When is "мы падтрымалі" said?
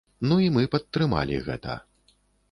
0.55-1.37